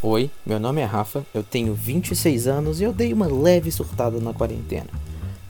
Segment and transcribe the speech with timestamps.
[0.00, 4.20] Oi, meu nome é Rafa, eu tenho 26 anos e eu dei uma leve surtada
[4.20, 4.86] na quarentena.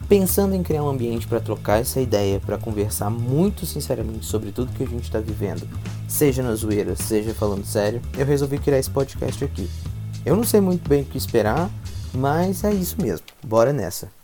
[0.08, 4.72] Pensando em criar um ambiente para trocar essa ideia, para conversar muito sinceramente sobre tudo
[4.72, 5.68] que a gente está vivendo,
[6.08, 9.68] seja na zoeira, seja falando sério, eu resolvi criar esse podcast aqui.
[10.24, 11.70] Eu não sei muito bem o que esperar,
[12.14, 14.17] mas é isso mesmo, bora nessa.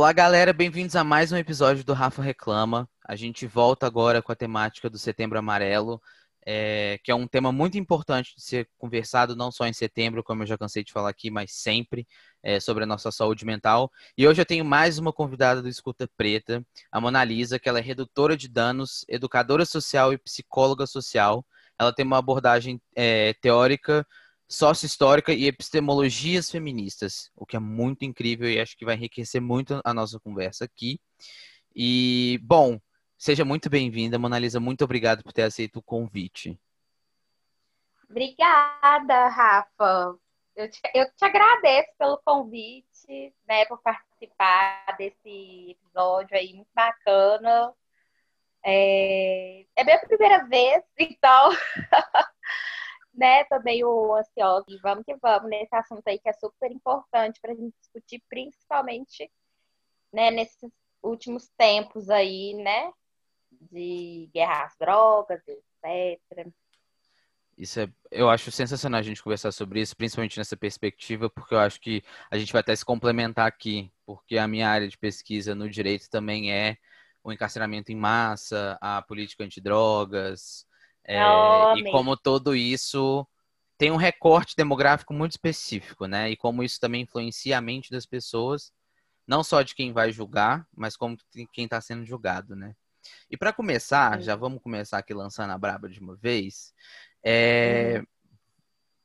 [0.00, 2.88] Olá, galera, bem-vindos a mais um episódio do Rafa Reclama.
[3.06, 6.00] A gente volta agora com a temática do Setembro Amarelo,
[6.46, 10.42] é, que é um tema muito importante de ser conversado, não só em setembro, como
[10.42, 12.08] eu já cansei de falar aqui, mas sempre,
[12.42, 13.92] é, sobre a nossa saúde mental.
[14.16, 17.78] E hoje eu tenho mais uma convidada do Escuta Preta, a Mona Lisa, que ela
[17.78, 21.44] é redutora de danos, educadora social e psicóloga social.
[21.78, 24.06] Ela tem uma abordagem é, teórica
[24.50, 29.80] sócio-histórica e epistemologias feministas, o que é muito incrível e acho que vai enriquecer muito
[29.84, 31.00] a nossa conversa aqui.
[31.74, 32.80] E, bom,
[33.16, 36.58] seja muito bem-vinda, Monalisa, muito obrigado por ter aceito o convite.
[38.10, 40.16] Obrigada, Rafa.
[40.56, 47.72] Eu te, eu te agradeço pelo convite, né, por participar desse episódio aí, muito bacana.
[48.64, 51.50] É, é minha primeira vez, então
[53.12, 57.40] né, tô meio ansiosa e vamos que vamos nesse assunto aí que é super importante
[57.40, 59.30] para a gente discutir, principalmente,
[60.12, 60.70] né, nesses
[61.02, 62.92] últimos tempos aí, né,
[63.50, 66.52] de guerra às drogas, etc.
[67.58, 71.58] Isso é, eu acho sensacional a gente conversar sobre isso, principalmente nessa perspectiva, porque eu
[71.58, 75.54] acho que a gente vai até se complementar aqui, porque a minha área de pesquisa
[75.54, 76.78] no direito também é
[77.22, 80.66] o encarceramento em massa, a política antidrogas,
[81.04, 81.18] é,
[81.76, 83.26] e como todo isso
[83.78, 86.30] tem um recorte demográfico muito específico, né?
[86.30, 88.72] E como isso também influencia a mente das pessoas,
[89.26, 91.16] não só de quem vai julgar, mas como
[91.52, 92.74] quem está sendo julgado, né?
[93.30, 96.74] E para começar, já vamos começar aqui lançando a braba de uma vez.
[97.24, 98.02] É,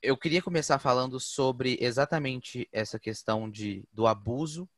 [0.01, 4.69] eu queria começar falando sobre exatamente essa questão de, do abuso,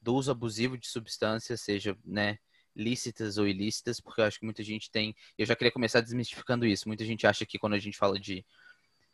[0.00, 2.38] do uso abusivo de substâncias, seja, né,
[2.74, 5.14] lícitas ou ilícitas, porque eu acho que muita gente tem.
[5.36, 6.88] Eu já queria começar desmistificando isso.
[6.88, 8.44] Muita gente acha que quando a gente fala de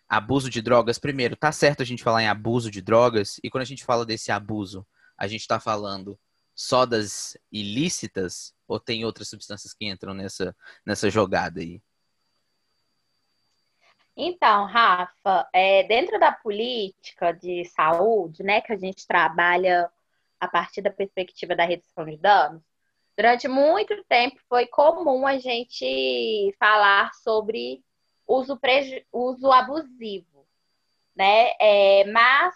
[0.09, 3.63] abuso de drogas, primeiro, tá certo a gente falar em abuso de drogas, e quando
[3.63, 4.87] a gente fala desse abuso,
[5.17, 6.19] a gente está falando
[6.55, 11.81] só das ilícitas ou tem outras substâncias que entram nessa, nessa jogada aí?
[14.17, 19.89] Então, Rafa, é, dentro da política de saúde, né, que a gente trabalha
[20.41, 22.63] a partir da perspectiva da redução de danos,
[23.19, 27.85] Durante muito tempo foi comum a gente falar sobre
[28.25, 29.05] uso, preju...
[29.13, 30.47] uso abusivo,
[31.17, 31.51] né?
[31.61, 32.55] É, mas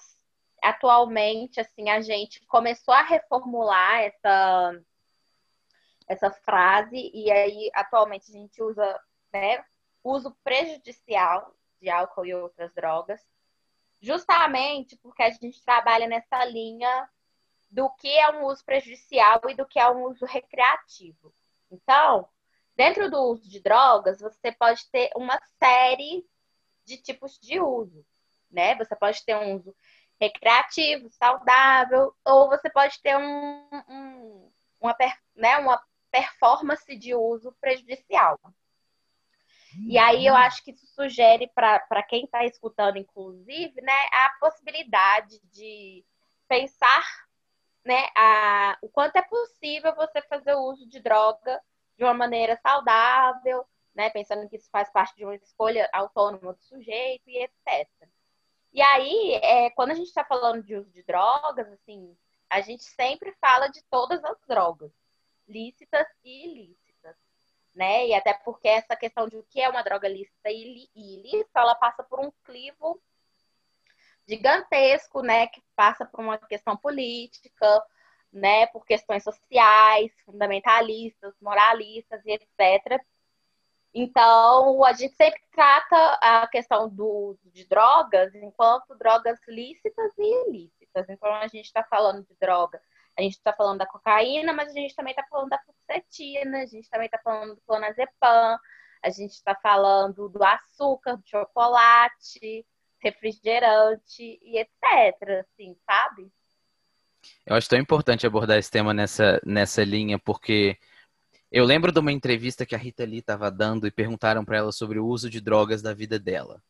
[0.62, 4.80] atualmente, assim, a gente começou a reformular essa
[6.06, 9.00] essa frase e aí atualmente a gente usa,
[9.32, 9.64] né,
[10.04, 13.20] uso prejudicial de álcool e outras drogas,
[14.00, 17.08] justamente porque a gente trabalha nessa linha
[17.72, 21.34] do que é um uso prejudicial e do que é um uso recreativo.
[21.70, 22.28] Então,
[22.76, 26.22] dentro do uso de drogas, você pode ter uma série
[26.84, 28.04] de tipos de uso,
[28.50, 28.74] né?
[28.74, 29.74] Você pode ter um uso
[30.20, 34.94] recreativo, saudável, ou você pode ter um, um, uma,
[35.34, 38.38] né, uma performance de uso prejudicial.
[39.88, 45.40] E aí eu acho que isso sugere para quem está escutando, inclusive, né, a possibilidade
[45.50, 46.04] de
[46.46, 47.02] pensar
[47.84, 51.60] né, a, o quanto é possível você fazer o uso de droga
[51.96, 56.62] de uma maneira saudável, né, pensando que isso faz parte de uma escolha autônoma do
[56.62, 57.88] sujeito e etc.
[58.72, 62.16] E aí, é, quando a gente está falando de uso de drogas, assim,
[62.48, 64.90] a gente sempre fala de todas as drogas,
[65.46, 67.16] lícitas e ilícitas,
[67.74, 68.06] né?
[68.06, 71.74] E até porque essa questão de o que é uma droga lícita e ilícita, ela
[71.74, 73.02] passa por um clivo
[74.28, 77.82] gigantesco, né, que passa por uma questão política,
[78.32, 83.02] né, por questões sociais, fundamentalistas, moralistas e etc.
[83.94, 91.06] Então, a gente sempre trata a questão do de drogas enquanto drogas lícitas e ilícitas.
[91.10, 92.80] Então, a gente está falando de droga,
[93.18, 96.66] a gente está falando da cocaína, mas a gente também está falando da fluoxetina, a
[96.66, 98.58] gente também está falando do clonazepam,
[99.02, 102.64] a gente está falando do açúcar, do chocolate,
[103.02, 106.30] refrigerante e etc, assim, sabe?
[107.46, 110.76] Eu acho tão importante abordar esse tema nessa, nessa linha, porque
[111.50, 114.72] eu lembro de uma entrevista que a Rita Lee estava dando e perguntaram para ela
[114.72, 116.62] sobre o uso de drogas da vida dela.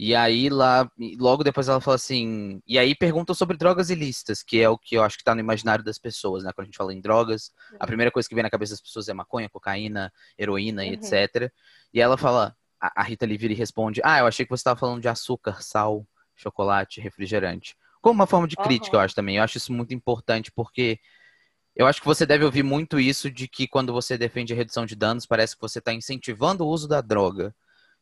[0.00, 0.88] E aí lá,
[1.18, 4.94] logo depois ela fala assim, e aí pergunta sobre drogas ilícitas, que é o que
[4.94, 6.52] eu acho que tá no imaginário das pessoas, né?
[6.54, 7.86] Quando a gente fala em drogas, a uhum.
[7.88, 10.90] primeira coisa que vem na cabeça das pessoas é maconha, cocaína, heroína uhum.
[10.90, 11.52] e etc.
[11.92, 14.78] E ela fala, a Rita Lee vira e responde, ah, eu achei que você estava
[14.78, 17.76] falando de açúcar, sal, chocolate, refrigerante.
[18.00, 19.00] Como uma forma de crítica, uhum.
[19.00, 19.36] eu acho também.
[19.36, 21.00] Eu acho isso muito importante, porque
[21.74, 24.86] eu acho que você deve ouvir muito isso de que quando você defende a redução
[24.86, 27.54] de danos, parece que você está incentivando o uso da droga.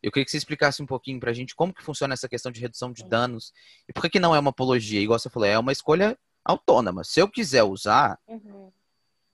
[0.02, 2.60] Eu queria que você explicasse um pouquinho pra gente como que funciona essa questão de
[2.60, 3.52] redução de danos
[3.88, 7.02] e por que, que não é uma apologia, igual você falou, é uma escolha autônoma.
[7.02, 8.70] Se eu quiser usar, uhum.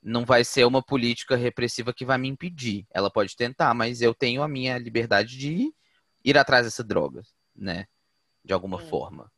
[0.03, 2.87] Não vai ser uma política repressiva que vai me impedir.
[2.91, 5.73] Ela pode tentar, mas eu tenho a minha liberdade de
[6.25, 7.23] ir atrás dessa droga,
[7.55, 7.87] né?
[8.45, 8.89] De alguma Sim.
[8.89, 9.33] forma.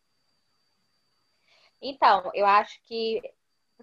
[1.83, 3.21] Então, eu acho que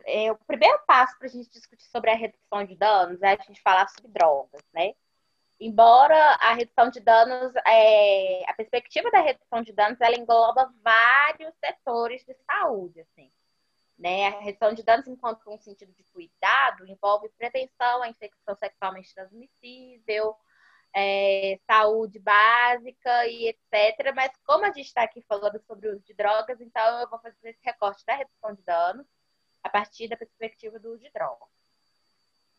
[0.06, 3.44] é, o primeiro passo para a gente discutir sobre a redução de danos é a
[3.44, 4.94] gente falar sobre drogas, né?
[5.62, 11.54] embora a redução de danos, é, a perspectiva da redução de danos, ela engloba vários
[11.64, 13.32] setores de saúde, assim.
[13.98, 14.28] Né?
[14.28, 20.36] A redução de danos, enquanto um sentido de cuidado, envolve prevenção à infecção sexualmente transmissível,
[20.94, 24.14] é, saúde básica e etc.
[24.16, 27.20] Mas como a gente está aqui falando sobre o uso de drogas, então eu vou
[27.20, 29.08] fazer esse recorte da redução de danos
[29.64, 31.50] a partir da perspectiva do uso de drogas.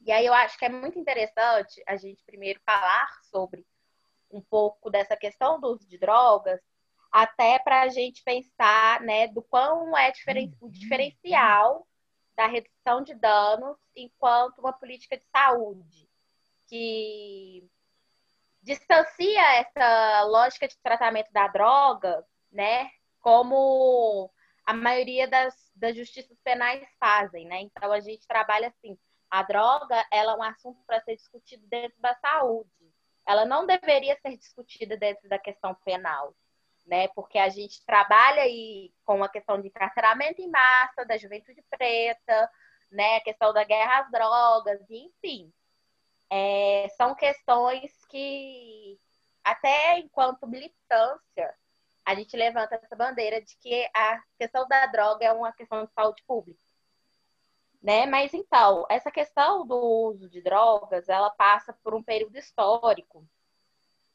[0.01, 3.67] E aí eu acho que é muito interessante a gente primeiro falar sobre
[4.31, 6.61] um pouco dessa questão do uso de drogas,
[7.13, 11.87] até para a gente pensar né, do quão é diferen o diferencial
[12.35, 16.09] da redução de danos enquanto uma política de saúde
[16.67, 17.69] que
[18.63, 24.33] distancia essa lógica de tratamento da droga, né, como
[24.65, 27.61] a maioria das, das justiças penais fazem, né?
[27.61, 28.97] Então a gente trabalha assim,
[29.29, 32.71] a droga, ela é um assunto para ser discutido dentro da saúde.
[33.27, 36.35] Ela não deveria ser discutida dentro da questão penal,
[36.87, 37.09] né?
[37.09, 42.51] Porque a gente trabalha aí com a questão de encarceramento em massa, da juventude preta,
[42.91, 43.17] né?
[43.17, 45.53] A questão da guerra às drogas, enfim.
[46.31, 48.99] É, são questões que,
[49.45, 51.55] até enquanto militância,
[52.05, 55.93] a gente levanta essa bandeira de que a questão da droga é uma questão de
[55.93, 56.73] saúde pública
[57.83, 58.07] né?
[58.07, 63.27] Mas então, essa questão do uso de drogas, ela passa por um período histórico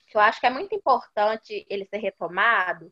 [0.08, 2.92] que eu acho que é muito importante ele ser retomado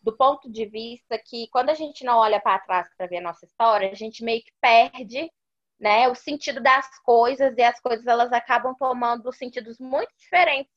[0.00, 3.22] do ponto de vista que quando a gente não olha para trás para ver a
[3.22, 5.30] nossa história, a gente meio que perde,
[5.78, 10.72] né, o sentido das coisas e as coisas elas acabam tomando sentidos muito diferentes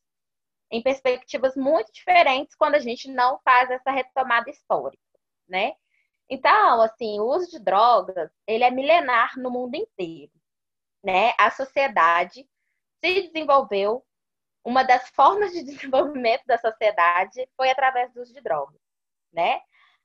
[0.72, 5.02] em perspectivas muito diferentes quando a gente não faz essa retomada histórica,
[5.48, 5.74] né?
[6.30, 10.32] Então, assim, o uso de drogas, ele é milenar no mundo inteiro,
[11.04, 11.34] né?
[11.38, 12.50] A sociedade
[13.04, 14.04] se desenvolveu,
[14.66, 18.82] uma das formas de desenvolvimento da sociedade foi através do uso de drogas,
[19.32, 19.62] né?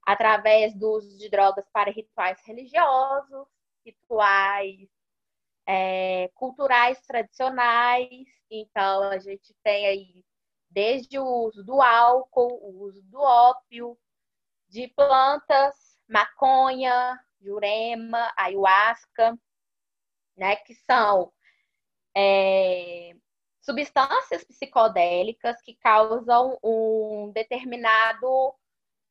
[0.07, 3.49] Através do uso de drogas para rituais religiosos,
[3.85, 4.89] rituais
[5.67, 8.27] é, culturais tradicionais.
[8.51, 10.25] Então, a gente tem aí
[10.69, 13.99] desde o uso do álcool, o uso do ópio,
[14.69, 19.39] de plantas maconha, jurema, ayahuasca,
[20.37, 21.33] né, que são
[22.15, 23.15] é,
[23.61, 28.55] substâncias psicodélicas que causam um determinado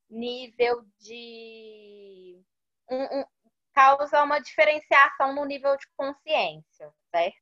[0.09, 2.41] nível de.
[2.89, 3.25] Um, um,
[3.73, 7.37] causa uma diferenciação no nível de consciência, certo?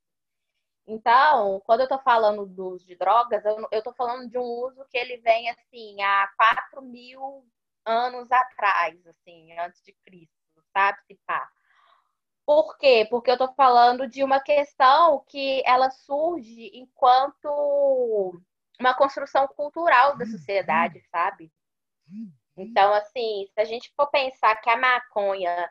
[0.85, 4.85] Então, quando eu estou falando do uso de drogas, eu estou falando de um uso
[4.89, 7.45] que ele vem assim há 4 mil
[7.85, 10.31] anos atrás, assim, antes de Cristo,
[10.73, 10.97] sabe?
[11.07, 11.56] Se.
[12.47, 13.05] Por quê?
[13.09, 18.41] Porque eu estou falando de uma questão que ela surge enquanto
[18.79, 21.51] uma construção cultural da sociedade, sabe?
[22.55, 25.69] Então, assim, se a gente for pensar que a maconha,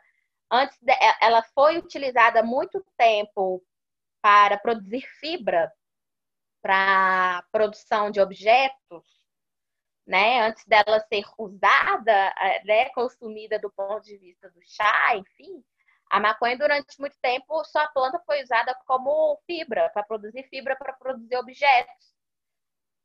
[0.51, 3.63] antes de, ela foi utilizada muito tempo
[4.21, 5.73] para produzir fibra
[6.61, 9.03] para produção de objetos,
[10.05, 15.63] né, antes dela ser usada, eh, né, consumida do ponto de vista do chá, enfim,
[16.09, 20.93] a maconha durante muito tempo sua planta foi usada como fibra, para produzir fibra para
[20.93, 22.15] produzir objetos.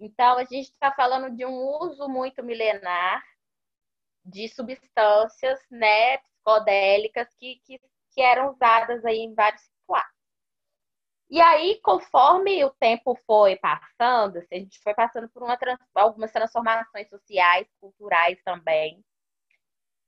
[0.01, 3.23] Então a gente está falando de um uso muito milenar
[4.25, 7.81] de substâncias, né, psicodélicas que, que,
[8.13, 10.23] que eram usadas aí em vários rituais.
[11.31, 15.59] E aí, conforme o tempo foi passando, a gente foi passando por uma,
[15.95, 19.03] algumas transformações sociais, culturais também,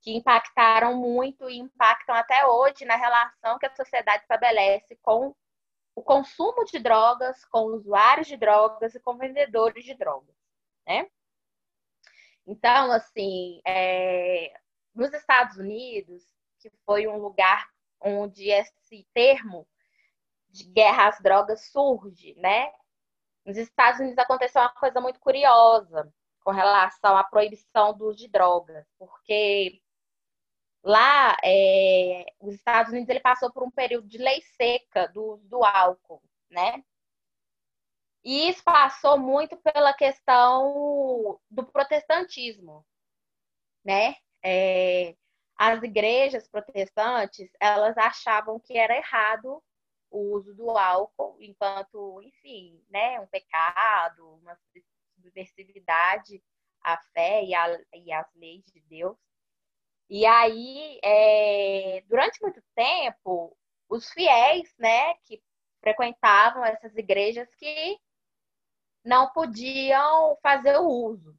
[0.05, 5.35] que impactaram muito e impactam até hoje na relação que a sociedade estabelece com
[5.95, 10.35] o consumo de drogas, com usuários de drogas e com vendedores de drogas,
[10.85, 11.09] né?
[12.45, 14.53] Então, assim, é,
[14.93, 16.23] nos Estados Unidos,
[16.59, 17.67] que foi um lugar
[17.99, 19.67] onde esse termo
[20.49, 22.71] de guerra às drogas surge, né?
[23.43, 28.27] Nos Estados Unidos aconteceu uma coisa muito curiosa com relação à proibição do uso de
[28.27, 29.81] drogas, porque
[30.85, 35.63] lá é, os Estados Unidos ele passou por um período de lei seca do do
[35.65, 36.83] álcool, né?
[38.23, 42.85] E isso passou muito pela questão do protestantismo,
[43.83, 44.15] né?
[44.43, 45.15] É,
[45.57, 49.63] as igrejas protestantes, elas achavam que era errado
[50.11, 54.57] o uso do álcool, enquanto, enfim, né, um pecado, uma
[55.15, 56.41] subversividade
[56.81, 59.17] à fé e, a, e às leis de Deus.
[60.09, 63.57] E aí, é, durante muito tempo,
[63.89, 65.41] os fiéis, né, que
[65.81, 67.97] frequentavam essas igrejas que
[69.03, 71.35] não podiam fazer o uso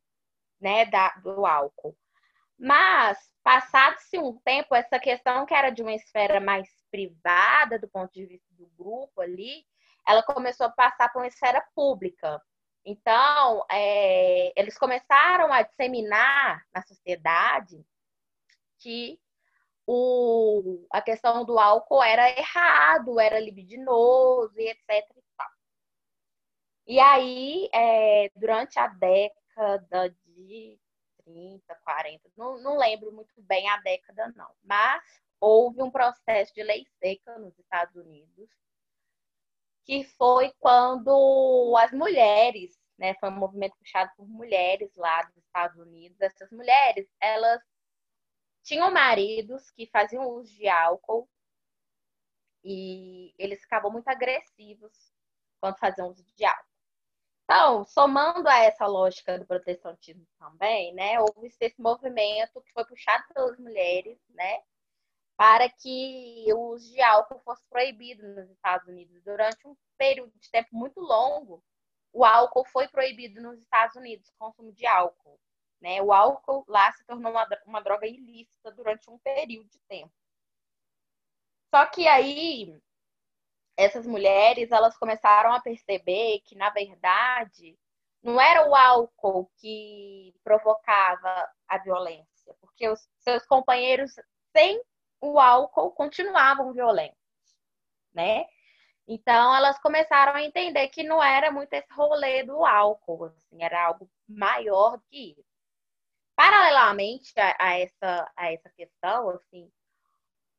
[0.60, 1.96] né, da, do álcool.
[2.58, 8.12] Mas, passado-se um tempo, essa questão que era de uma esfera mais privada, do ponto
[8.12, 9.64] de vista do grupo ali,
[10.06, 12.40] ela começou a passar para uma esfera pública.
[12.84, 17.84] Então, é, eles começaram a disseminar na sociedade
[18.78, 19.20] que
[19.86, 25.16] o, a questão do álcool era errado, era libidinoso e etc.
[26.86, 30.78] E aí, é, durante a década de
[31.24, 35.02] 30, 40, não, não lembro muito bem a década, não, mas
[35.40, 38.48] houve um processo de lei seca nos Estados Unidos,
[39.84, 45.76] que foi quando as mulheres, né, foi um movimento puxado por mulheres lá dos Estados
[45.78, 47.60] Unidos, essas mulheres, elas
[48.66, 51.28] tinham maridos que faziam uso de álcool
[52.64, 54.92] e eles ficavam muito agressivos
[55.60, 56.66] quando faziam uso de álcool.
[57.44, 63.22] Então, somando a essa lógica do protestantismo também, né, houve esse movimento que foi puxado
[63.32, 64.60] pelas mulheres, né,
[65.36, 69.22] para que o uso de álcool fosse proibido nos Estados Unidos.
[69.22, 71.62] Durante um período de tempo muito longo,
[72.12, 75.38] o álcool foi proibido nos Estados Unidos, consumo de álcool.
[75.80, 76.00] Né?
[76.02, 80.12] O álcool lá se tornou uma, uma droga ilícita durante um período de tempo.
[81.74, 82.80] Só que aí
[83.76, 87.78] essas mulheres elas começaram a perceber que, na verdade,
[88.22, 94.12] não era o álcool que provocava a violência, porque os seus companheiros,
[94.56, 94.82] sem
[95.20, 97.16] o álcool, continuavam violentos,
[98.12, 98.46] né?
[99.06, 103.86] Então, elas começaram a entender que não era muito esse rolê do álcool, assim, era
[103.86, 105.55] algo maior do que isso.
[106.36, 109.72] Paralelamente a, a essa, a essa questão, assim,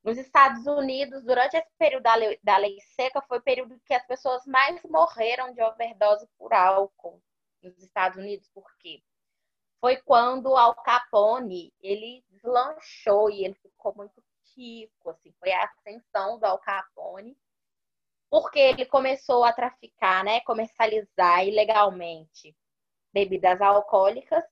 [0.04, 3.94] nos Estados Unidos, durante esse período da lei, da lei seca, foi o período que
[3.94, 7.22] as pessoas mais morreram de overdose por álcool
[7.62, 8.50] nos Estados Unidos.
[8.54, 9.04] Por quê?
[9.80, 14.24] Foi quando Al Capone, ele deslanchou e ele ficou muito
[14.56, 17.38] rico, assim, foi a ascensão do Al Capone,
[18.30, 22.58] porque ele começou a traficar, né, comercializar ilegalmente
[23.14, 24.44] bebidas alcoólicas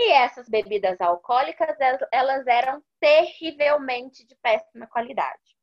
[0.00, 1.76] e essas bebidas alcoólicas,
[2.12, 5.58] elas eram terrivelmente de péssima qualidade.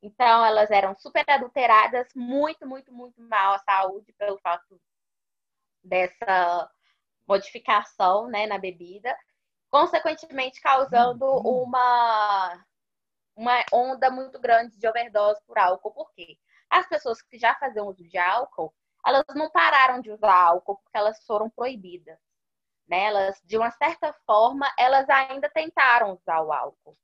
[0.00, 4.80] Então, elas eram super adulteradas, muito, muito, muito mal à saúde pelo fato
[5.82, 6.70] dessa
[7.26, 9.12] modificação né, na bebida,
[9.72, 11.64] consequentemente causando uhum.
[11.64, 12.64] uma,
[13.34, 15.90] uma onda muito grande de overdose por álcool.
[15.90, 16.38] Por quê?
[16.70, 18.72] As pessoas que já faziam uso de álcool,
[19.04, 22.20] elas não pararam de usar álcool porque elas foram proibidas
[22.88, 23.04] né?
[23.04, 26.96] Elas, de uma certa forma, elas ainda tentaram usar o álcool.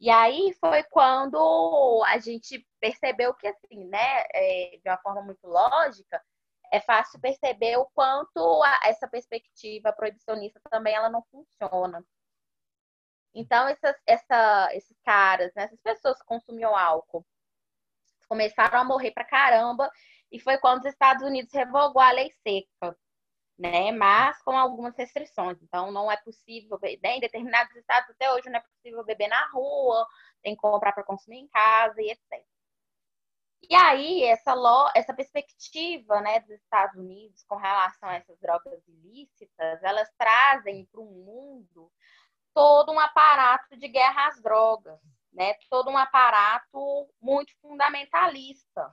[0.00, 5.46] E aí foi quando a gente percebeu que, assim, né, é, de uma forma muito
[5.46, 6.20] lógica,
[6.72, 12.04] é fácil perceber o quanto essa perspectiva proibicionista também ela não funciona.
[13.34, 17.24] Então, essas, essa, esses caras, né, essas pessoas que consumiam álcool,
[18.28, 19.90] começaram a morrer pra caramba,
[20.30, 22.96] e foi quando os Estados Unidos revogou a lei seca
[23.58, 23.92] né?
[23.92, 25.58] Mas com algumas restrições.
[25.62, 27.16] Então, não é possível, né?
[27.16, 30.06] em determinados estados até hoje não é possível beber na rua,
[30.42, 32.44] tem que comprar para consumir em casa e etc.
[33.70, 34.90] E aí, essa, lo...
[34.94, 41.00] essa perspectiva né, dos Estados Unidos com relação a essas drogas ilícitas, elas trazem para
[41.00, 41.90] o mundo
[42.52, 45.00] todo um aparato de guerra às drogas,
[45.32, 45.54] né?
[45.70, 48.92] todo um aparato muito fundamentalista,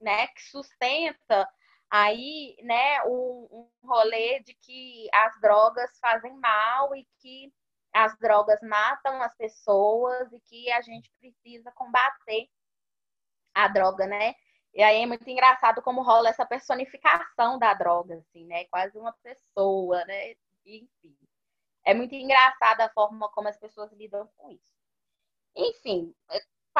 [0.00, 0.26] né?
[0.28, 1.48] que sustenta
[1.90, 7.52] aí, né, um, um rolê de que as drogas fazem mal e que
[7.92, 12.48] as drogas matam as pessoas e que a gente precisa combater
[13.54, 14.34] a droga, né?
[14.74, 18.64] E aí é muito engraçado como rola essa personificação da droga, assim, né?
[18.66, 20.34] Quase uma pessoa, né?
[20.64, 21.16] Enfim.
[21.84, 24.74] é muito engraçada a forma como as pessoas lidam com isso.
[25.56, 26.14] Enfim,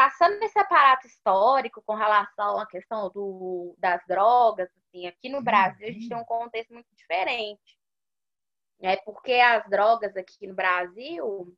[0.01, 5.87] passando esse aparato histórico com relação à questão do, das drogas, assim, aqui no Brasil
[5.87, 7.79] a gente tem um contexto muito diferente.
[8.81, 8.97] Né?
[9.05, 11.55] Porque as drogas aqui no Brasil,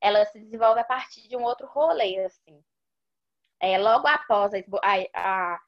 [0.00, 2.64] elas se desenvolvem a partir de um outro rolê, assim.
[3.60, 5.60] É, logo após a, a, a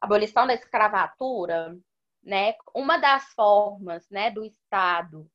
[0.00, 1.76] abolição da escravatura,
[2.22, 5.28] né, uma das formas né, do Estado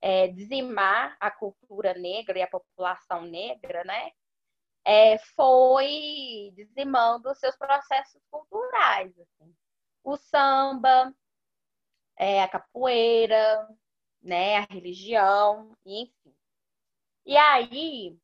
[0.00, 4.10] é, dizimar a cultura negra e a população negra, né,
[4.84, 9.12] é, foi dizimando seus processos culturais.
[9.18, 9.54] Assim.
[10.04, 11.14] O samba,
[12.16, 13.68] é, a capoeira,
[14.22, 16.34] né, a religião, enfim.
[17.26, 18.18] E aí,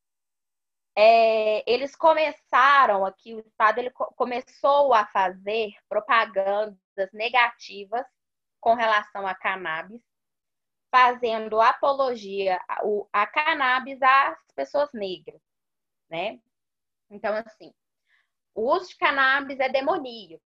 [0.96, 6.78] é, eles começaram aqui, o Estado ele começou a fazer propagandas
[7.12, 8.04] negativas
[8.60, 10.02] com relação a cannabis,
[10.90, 12.58] fazendo apologia
[13.12, 15.40] a cannabis às pessoas negras,
[16.08, 16.40] né?
[17.10, 17.72] Então, assim,
[18.54, 20.42] o uso de cannabis é demoníaco.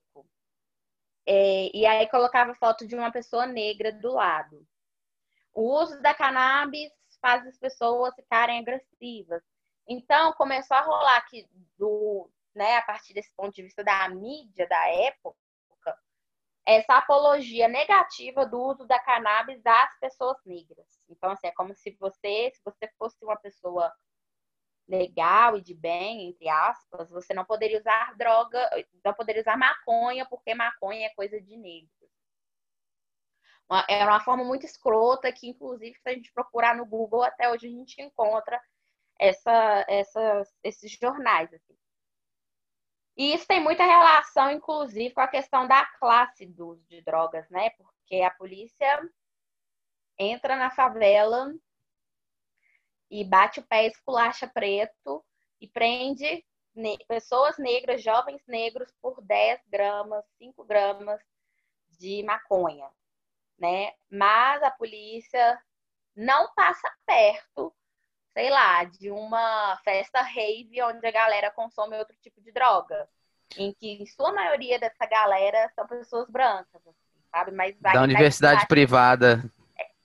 [1.27, 4.67] É, e aí colocava foto de uma pessoa negra do lado.
[5.53, 9.43] O uso da cannabis faz as pessoas ficarem agressivas.
[9.89, 11.49] Então, começou a rolar aqui,
[11.79, 15.37] do, né, a partir desse ponto de vista da mídia da época,
[16.67, 20.87] essa apologia negativa do uso da cannabis das pessoas negras.
[21.09, 23.93] Então, assim, é como se você, se você fosse uma pessoa
[24.91, 28.59] legal e de bem, entre aspas, você não poderia usar droga,
[29.05, 31.91] não poderia usar maconha, porque maconha é coisa de negro.
[33.89, 37.69] Era uma forma muito escrota que, inclusive, se a gente procurar no Google, até hoje
[37.69, 38.61] a gente encontra
[39.17, 41.55] essa, essa, esses jornais.
[41.55, 41.79] Assim.
[43.17, 47.49] E isso tem muita relação, inclusive, com a questão da classe do uso de drogas,
[47.49, 47.71] né?
[47.71, 49.09] Porque a polícia
[50.19, 51.55] entra na favela
[53.11, 55.25] e bate o pé, esculacha preto
[55.61, 61.21] e prende ne pessoas negras, jovens negros, por 10 gramas, 5 gramas
[61.99, 62.89] de maconha,
[63.59, 63.93] né?
[64.11, 65.61] Mas a polícia
[66.15, 67.75] não passa perto,
[68.33, 73.09] sei lá, de uma festa rave onde a galera consome outro tipo de droga.
[73.57, 77.51] Em que, em sua maioria dessa galera, são pessoas brancas, assim, sabe?
[77.51, 79.43] Mas da universidade privada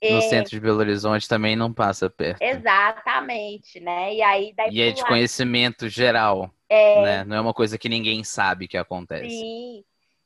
[0.02, 0.20] no é.
[0.22, 2.42] centro de Belo Horizonte também não passa perto.
[2.42, 4.14] Exatamente, né?
[4.14, 7.02] E aí E é de conhecimento geral, é...
[7.02, 7.24] né?
[7.24, 9.30] Não é uma coisa que ninguém sabe que acontece.
[9.30, 9.84] Sim.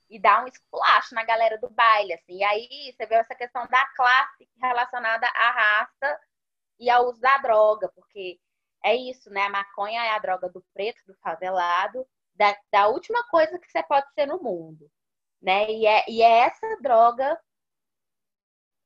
[0.09, 2.39] E dá um esculacho na galera do baile, assim.
[2.39, 6.19] E aí você vê essa questão da classe relacionada à raça
[6.81, 8.41] e ao uso da droga, porque
[8.85, 9.43] é isso, né?
[9.43, 12.05] A maconha é a droga do preto, do favelado,
[12.35, 14.91] da, da última coisa que você pode ser no mundo,
[15.41, 15.71] né?
[15.71, 17.39] E é, e é essa droga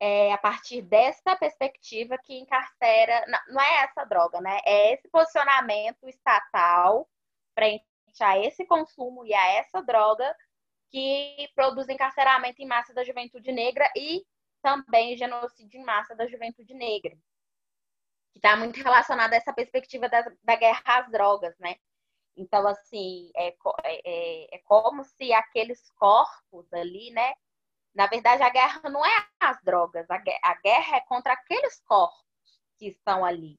[0.04, 4.58] é a partir dessa perspectiva que encarcera, não é essa droga, né?
[4.66, 7.08] É esse posicionamento estatal
[7.54, 7.82] frente
[8.20, 10.36] a esse consumo e a essa droga
[10.90, 14.22] que produz encarceramento em massa da juventude negra e
[14.62, 17.16] também genocídio em massa da juventude negra.
[18.32, 21.76] Que está muito relacionado a essa perspectiva da, da guerra às drogas, né?
[22.36, 23.54] Então, assim, é, é,
[24.04, 27.32] é, é como se aqueles corpos ali, né,
[27.94, 32.24] na verdade, a guerra não é as drogas, a guerra é contra aqueles corpos
[32.76, 33.59] que estão ali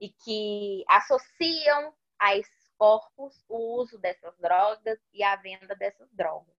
[0.00, 6.54] e que associam a esses corpos o uso dessas drogas e a venda dessas drogas.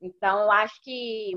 [0.00, 1.32] Então, eu acho que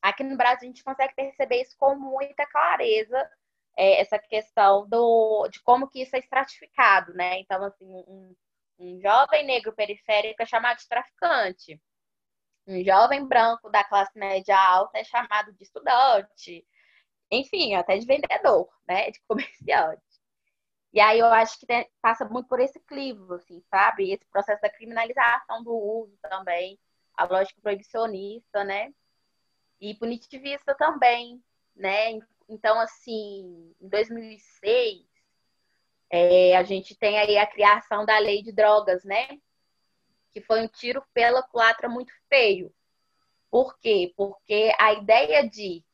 [0.00, 3.30] aqui no Brasil a gente consegue perceber isso com muita clareza,
[3.76, 7.38] é, essa questão do, de como que isso é estratificado, né?
[7.40, 8.34] Então, assim, um,
[8.78, 11.80] um jovem negro periférico é chamado de traficante.
[12.66, 16.66] Um jovem branco da classe média alta é chamado de estudante,
[17.30, 19.10] enfim, até de vendedor, né?
[19.10, 20.02] De comerciante.
[20.92, 24.10] E aí eu acho que tem, passa muito por esse clivo, assim, sabe?
[24.12, 26.78] Esse processo da criminalização do uso também,
[27.14, 28.92] a lógica proibicionista, né?
[29.80, 31.42] E punitivista também,
[31.76, 32.18] né?
[32.48, 35.06] Então, assim, em 2006,
[36.10, 39.28] é, a gente tem aí a criação da lei de drogas, né?
[40.32, 42.72] Que foi um tiro pela culatra muito feio.
[43.50, 44.12] Por quê?
[44.16, 45.84] Porque a ideia de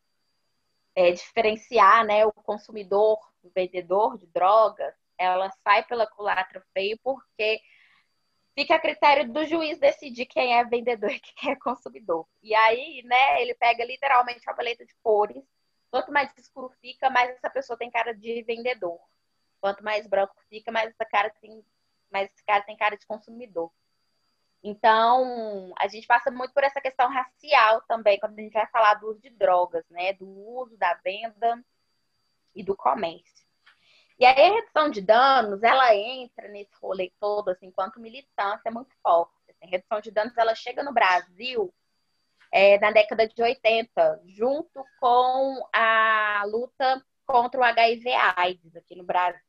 [0.94, 7.60] é, diferenciar né, o consumidor do vendedor de drogas, ela sai pela culatra feio porque
[8.54, 12.26] fica a critério do juiz decidir quem é vendedor e quem é consumidor.
[12.42, 15.44] E aí, né, ele pega literalmente uma paleta de cores.
[15.90, 18.98] Quanto mais escuro fica, mais essa pessoa tem cara de vendedor.
[19.60, 21.64] Quanto mais branco fica, mais essa cara tem,
[22.10, 23.70] mais esse cara tem cara de consumidor.
[24.68, 28.94] Então, a gente passa muito por essa questão racial também, quando a gente vai falar
[28.94, 30.12] do uso de drogas, né?
[30.14, 31.64] Do uso, da venda
[32.52, 33.46] e do comércio.
[34.18, 38.92] E aí a redução de danos, ela entra nesse rolê todo, assim, enquanto militância muito
[39.00, 39.32] forte.
[39.48, 41.72] Assim, a redução de danos, ela chega no Brasil
[42.50, 49.45] é, na década de 80, junto com a luta contra o HIV/AIDS aqui no Brasil.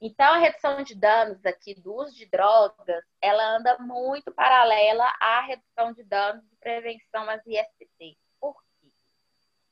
[0.00, 5.40] Então, a redução de danos aqui do uso de drogas, ela anda muito paralela à
[5.40, 8.16] redução de danos de prevenção às IST.
[8.40, 8.92] Por quê?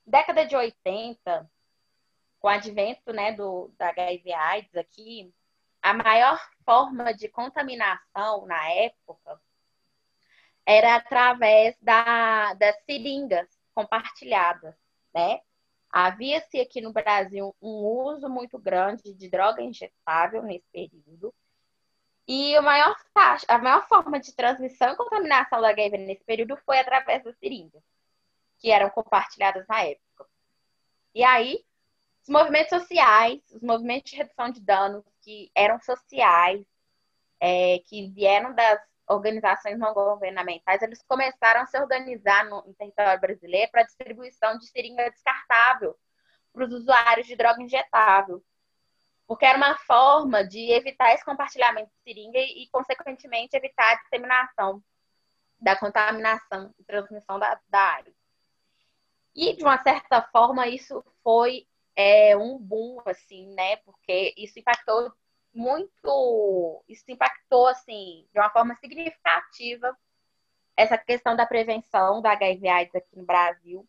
[0.04, 1.48] Década de 80,
[2.40, 5.32] com o advento né, do, da HIV AIDS aqui,
[5.80, 9.40] a maior forma de contaminação na época
[10.66, 14.74] era através da, das seringas compartilhadas,
[15.14, 15.40] né?
[15.98, 21.34] Havia-se aqui no Brasil um uso muito grande de droga injetável nesse período.
[22.28, 22.94] E a maior,
[23.48, 27.82] a maior forma de transmissão e contaminação da HIV nesse período foi através das seringas,
[28.58, 30.28] que eram compartilhadas na época.
[31.14, 31.64] E aí,
[32.22, 36.62] os movimentos sociais, os movimentos de redução de danos que eram sociais,
[37.40, 43.70] é, que vieram das organizações não governamentais, eles começaram a se organizar no, território brasileiro
[43.70, 45.96] para distribuição de seringa descartável
[46.52, 48.42] para os usuários de droga injetável.
[49.26, 54.82] Porque era uma forma de evitar esse compartilhamento de seringa e, consequentemente, evitar a disseminação
[55.60, 58.12] da contaminação e transmissão da, da área.
[59.34, 63.76] E, de uma certa forma, isso foi é, um boom, assim, né?
[63.78, 65.12] Porque isso impactou
[65.56, 66.84] muito.
[66.88, 69.96] Isso impactou, assim, de uma forma significativa
[70.76, 73.88] essa questão da prevenção da HIV/AIDS aqui no Brasil.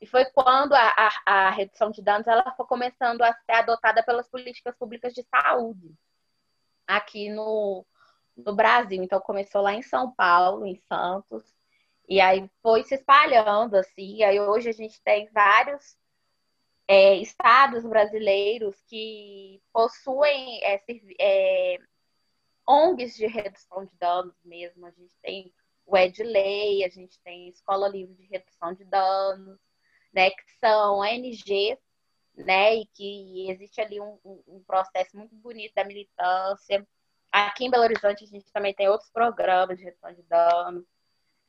[0.00, 4.02] E foi quando a, a, a, redução de danos ela foi começando a ser adotada
[4.02, 5.94] pelas políticas públicas de saúde
[6.86, 7.84] aqui no,
[8.36, 9.02] no Brasil.
[9.02, 11.44] Então começou lá em São Paulo, em Santos,
[12.08, 14.16] e aí foi se espalhando assim.
[14.16, 15.96] E aí hoje a gente tem vários
[16.88, 20.82] é, estados brasileiros que possuem é,
[21.20, 21.78] é,
[22.66, 24.86] ONGs de redução de danos mesmo.
[24.86, 25.52] A gente tem
[25.84, 29.58] o Edley, a gente tem Escola Livre de Redução de Danos,
[30.12, 31.78] né, que são ONGs,
[32.34, 36.86] né, e que existe ali um, um processo muito bonito da militância.
[37.32, 40.84] Aqui em Belo Horizonte a gente também tem outros programas de redução de danos,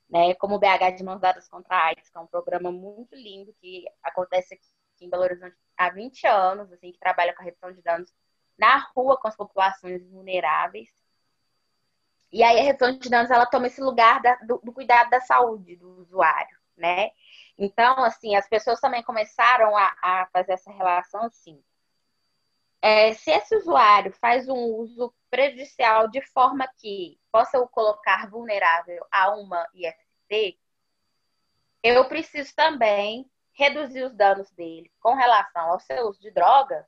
[0.09, 3.15] né, como o BH de Mãos Dadas contra a AIDS, que é um programa muito
[3.15, 7.41] lindo que acontece aqui aqui em Belo Horizonte há 20 anos, assim, que trabalha com
[7.41, 8.11] a redução de danos
[8.57, 10.89] na rua com as populações vulneráveis.
[12.31, 15.21] E aí a redução de danos ela toma esse lugar da, do, do, cuidado da
[15.21, 17.11] saúde do usuário, né?
[17.57, 21.63] Então, assim, as pessoas também começaram a, a fazer essa relação assim.
[22.81, 29.05] É, se esse usuário faz um uso prejudicial de forma que possa o colocar vulnerável
[29.11, 30.59] a uma IST,
[31.83, 36.85] eu preciso também reduzir os danos dele com relação ao seu uso de drogas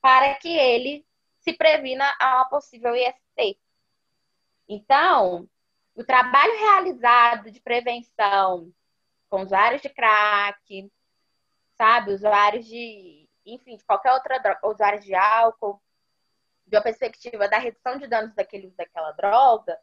[0.00, 1.06] para que ele
[1.40, 3.60] se previna a uma possível IST.
[4.66, 5.48] Então,
[5.94, 8.72] o trabalho realizado de prevenção
[9.28, 10.90] com usuários de crack,
[11.76, 15.80] sabe, usuários de, enfim, de qualquer outra droga, usuários de álcool,
[16.66, 19.78] de uma perspectiva da redução de danos daquele daquela droga,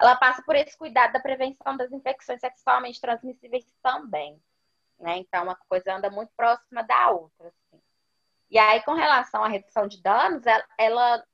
[0.00, 4.40] ela passa por esse cuidado da prevenção das infecções sexualmente transmissíveis também
[4.98, 5.18] né?
[5.18, 7.48] Então, uma coisa anda muito próxima da outra.
[7.48, 7.82] Assim.
[8.50, 11.24] E aí, com relação à redução de danos, ela, ela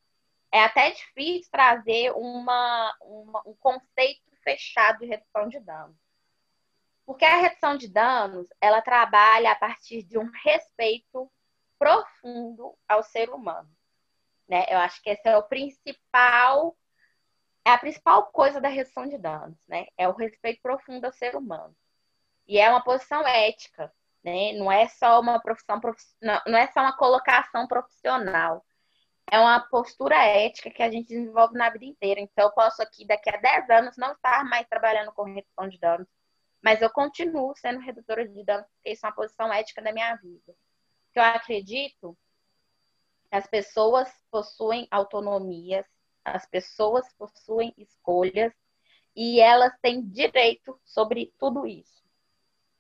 [0.53, 5.97] é até difícil trazer uma, uma, um conceito fechado de redução de danos.
[7.07, 11.31] Porque a redução de danos, ela trabalha a partir de um respeito
[11.79, 13.71] profundo ao ser humano.
[14.49, 14.65] Né?
[14.69, 16.77] Eu acho que esse é o principal,
[17.65, 19.87] é a principal coisa da redução de danos, né?
[19.97, 21.75] É o respeito profundo ao ser humano.
[22.47, 24.53] E é uma posição ética, né?
[24.55, 25.81] Não é só uma profissão,
[26.47, 28.65] não é só uma colocação profissional.
[29.31, 32.21] É uma postura ética que a gente desenvolve na vida inteira.
[32.21, 35.79] Então, eu posso aqui, daqui a 10 anos, não estar mais trabalhando com redução de
[35.79, 36.07] danos,
[36.63, 40.15] mas eu continuo sendo redutora de danos, porque isso é uma posição ética da minha
[40.17, 40.55] vida.
[41.15, 42.17] Eu acredito
[43.31, 45.87] que as pessoas possuem autonomias,
[46.25, 48.53] as pessoas possuem escolhas
[49.17, 52.04] e elas têm direito sobre tudo isso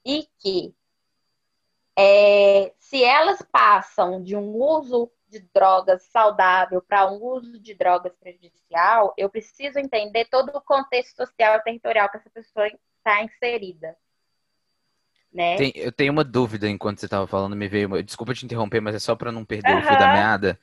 [0.04, 0.74] e que
[1.96, 8.12] é, se elas passam de um uso de drogas saudável para um uso de drogas
[8.16, 13.96] prejudicial, eu preciso entender todo o contexto social e territorial que essa pessoa está inserida.
[15.32, 15.56] Né?
[15.56, 18.00] Tem, eu tenho uma dúvida enquanto você estava falando, me veio.
[18.04, 19.80] Desculpa te interromper, mas é só para não perder uhum.
[19.80, 20.60] o fio da meada.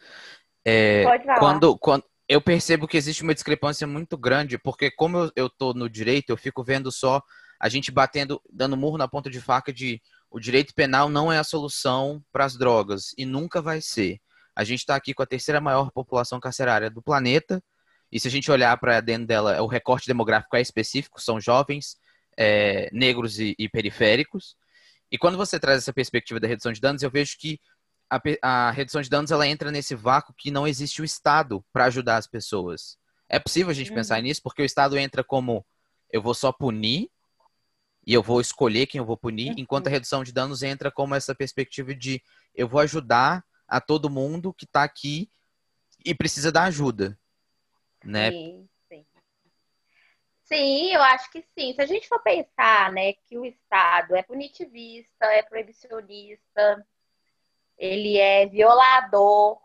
[0.63, 1.39] É, Pode falar.
[1.39, 5.89] Quando, quando eu percebo que existe uma discrepância muito grande, porque como eu, tô no
[5.89, 7.21] direito, eu fico vendo só
[7.61, 11.37] a gente batendo, dando murro na ponta de faca de o direito penal não é
[11.37, 14.19] a solução para as drogas e nunca vai ser.
[14.55, 17.63] A gente está aqui com a terceira maior população carcerária do planeta,
[18.11, 21.97] e se a gente olhar para dentro dela, o recorte demográfico é específico, são jovens,
[22.35, 24.55] é, negros e, e, periféricos.
[25.11, 27.59] E quando você traz essa perspectiva da redução de danos, eu vejo que
[28.09, 31.85] a, a redução de danos ela entra nesse vácuo que não existe o Estado para
[31.85, 32.97] ajudar as pessoas.
[33.29, 33.97] É possível a gente uhum.
[33.97, 35.63] pensar nisso, porque o Estado entra como
[36.11, 37.09] eu vou só punir
[38.05, 39.59] e eu vou escolher quem eu vou punir, uhum.
[39.59, 42.21] enquanto a redução de danos entra como essa perspectiva de
[42.53, 45.29] eu vou ajudar a todo mundo que está aqui
[46.05, 47.17] e precisa da ajuda,
[48.03, 48.31] né?
[48.31, 49.05] Sim, sim.
[50.43, 51.73] Sim, eu acho que sim.
[51.73, 56.85] Se a gente for pensar, né, que o Estado é punitivista, é proibicionista,
[57.77, 59.61] ele é violador,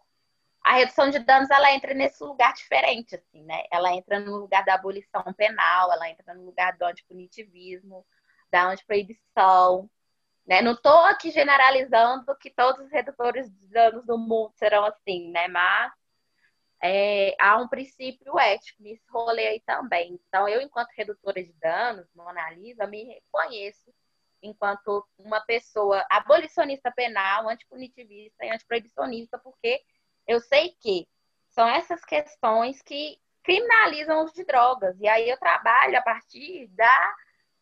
[0.66, 3.62] a redução de danos ela entra nesse lugar diferente, assim, né?
[3.70, 8.04] Ela entra no lugar da abolição penal, ela entra no lugar do antipunitivismo,
[8.50, 9.90] da antiproibição.
[10.46, 10.62] Né?
[10.62, 15.48] Não estou aqui generalizando que todos os redutores de danos do mundo serão assim, né?
[15.48, 15.92] Mas
[16.82, 20.20] é, há um princípio ético nesse rolê aí também.
[20.28, 23.92] Então, eu, enquanto redutora de danos, Mona Lisa, me reconheço
[24.42, 29.80] enquanto uma pessoa abolicionista penal, antipunitivista e antiproibicionista, porque
[30.26, 31.08] eu sei que
[31.48, 34.96] são essas questões que criminalizam os de drogas.
[35.00, 37.14] E aí eu trabalho a partir da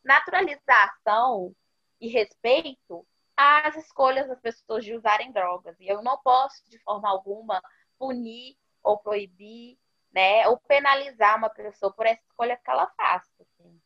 [0.05, 1.55] naturalização
[2.01, 5.79] e respeito às escolhas das pessoas de usarem drogas.
[5.81, 7.63] E eu não posso, de forma alguma,
[7.99, 9.79] punir ou proibir,
[10.13, 13.31] né, ou penalizar uma pessoa por essa escolha que ela faça.
[13.41, 13.81] Assim.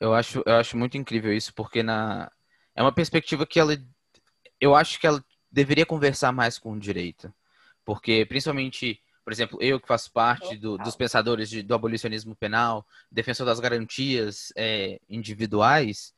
[0.00, 2.30] Eu acho, eu acho muito incrível isso, porque na
[2.74, 3.76] é uma perspectiva que ela,
[4.60, 7.34] eu acho que ela deveria conversar mais com o direito.
[7.84, 12.86] Porque, principalmente, por exemplo, eu que faço parte do, dos pensadores de, do abolicionismo penal,
[13.12, 16.14] defensor das garantias é, individuais,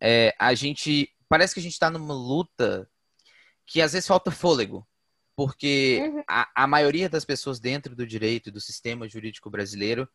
[0.00, 1.12] é, a gente.
[1.28, 2.88] Parece que a gente está numa luta
[3.66, 4.82] que às vezes falta fôlego.
[5.36, 6.22] Porque uhum.
[6.26, 10.08] a, a maioria das pessoas dentro do direito e do sistema jurídico brasileiro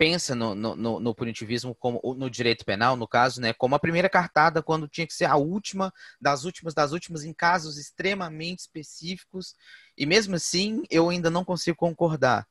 [0.00, 4.08] pensa no, no, no, punitivismo como no direito penal, no caso, né, como a primeira
[4.08, 9.54] cartada quando tinha que ser a última das últimas das últimas em casos extremamente específicos.
[9.98, 12.48] E mesmo assim, eu ainda não consigo concordar.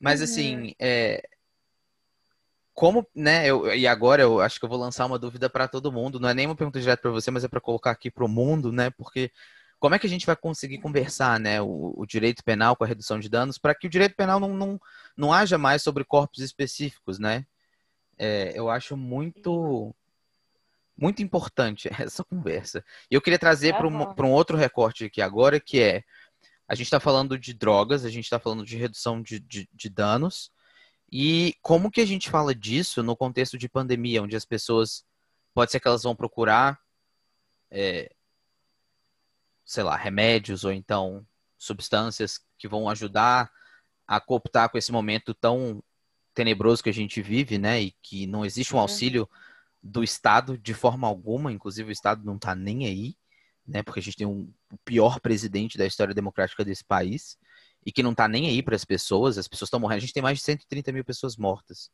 [0.00, 0.24] Mas uhum.
[0.24, 1.28] assim, é,
[2.72, 5.92] como, né, eu, e agora eu acho que eu vou lançar uma dúvida para todo
[5.92, 8.24] mundo, não é nem uma pergunta direta para você, mas é para colocar aqui para
[8.24, 8.88] o mundo, né?
[8.88, 9.30] Porque
[9.78, 12.86] como é que a gente vai conseguir conversar né, o, o direito penal com a
[12.86, 14.80] redução de danos para que o direito penal não, não,
[15.16, 17.46] não haja mais sobre corpos específicos, né?
[18.16, 19.94] É, eu acho muito
[20.96, 22.84] muito importante essa conversa.
[23.10, 26.04] E eu queria trazer para um, um outro recorte aqui agora, que é
[26.66, 29.88] a gente está falando de drogas, a gente está falando de redução de, de, de,
[29.90, 30.50] danos.
[31.12, 35.04] E como que a gente fala disso no contexto de pandemia, onde as pessoas
[35.52, 36.80] pode ser que elas vão procurar
[37.70, 38.10] é,
[39.64, 41.26] sei lá, remédios ou então
[41.58, 43.50] substâncias que vão ajudar
[44.06, 45.82] a cooptar com esse momento tão
[46.34, 47.80] tenebroso que a gente vive, né?
[47.80, 49.28] E que não existe um auxílio
[49.82, 53.16] do Estado de forma alguma, inclusive o Estado não está nem aí,
[53.66, 53.82] né?
[53.82, 57.38] Porque a gente tem um, o pior presidente da história democrática desse país
[57.86, 59.98] e que não está nem aí para as pessoas, as pessoas estão morrendo.
[59.98, 61.90] A gente tem mais de 130 mil pessoas mortas.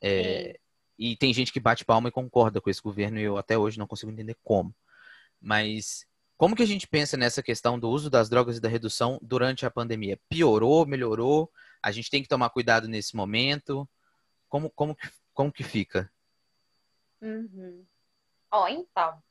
[0.00, 0.58] É,
[0.98, 3.78] e tem gente que bate palma e concorda com esse governo e eu até hoje
[3.78, 4.74] não consigo entender como.
[5.40, 6.06] Mas
[6.42, 9.64] como que a gente pensa nessa questão do uso das drogas e da redução durante
[9.64, 10.18] a pandemia?
[10.28, 11.48] Piorou, melhorou?
[11.80, 13.88] A gente tem que tomar cuidado nesse momento?
[14.48, 14.96] Como, como,
[15.32, 16.12] como que fica?
[17.20, 17.86] Uhum.
[18.50, 19.22] Ó, então,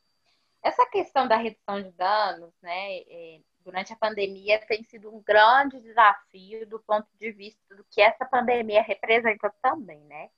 [0.64, 5.82] essa questão da redução de danos, né, é, durante a pandemia tem sido um grande
[5.82, 10.30] desafio do ponto de vista do que essa pandemia representa também, né?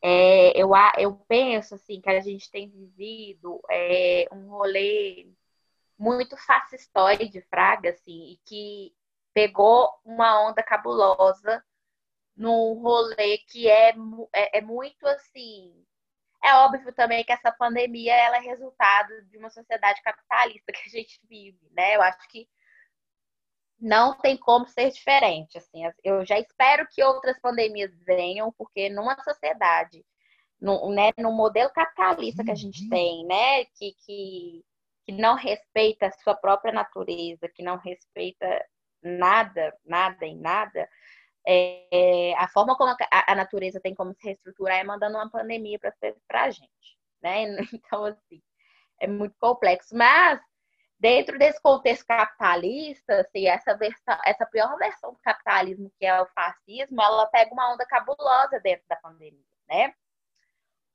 [0.00, 5.28] É, eu, eu penso assim que a gente tem vivido é, um rolê
[5.98, 8.94] muito fascistoide, Fraga, assim, e que
[9.34, 11.62] pegou uma onda cabulosa
[12.36, 13.90] num rolê que é,
[14.32, 15.84] é, é, muito assim.
[16.42, 20.90] É óbvio também que essa pandemia ela é resultado de uma sociedade capitalista que a
[20.90, 21.96] gente vive, né?
[21.96, 22.48] Eu acho que
[23.80, 25.58] não tem como ser diferente.
[25.58, 30.04] Assim, eu já espero que outras pandemias venham, porque numa sociedade,
[30.60, 32.88] no, né, no modelo capitalista que a gente uhum.
[32.88, 34.64] tem, né, que, que
[35.08, 38.62] que não respeita a sua própria natureza, que não respeita
[39.02, 40.86] nada, nada em nada,
[41.46, 45.78] é, a forma como a, a, natureza tem como se reestruturar é mandando uma pandemia
[45.78, 47.46] para a gente, né?
[47.72, 48.42] Então, assim,
[49.00, 49.96] é muito complexo.
[49.96, 50.42] Mas,
[51.00, 56.26] dentro desse contexto capitalista, assim, essa, versão, essa pior versão do capitalismo, que é o
[56.26, 59.40] fascismo, ela pega uma onda cabulosa dentro da pandemia,
[59.70, 59.94] né?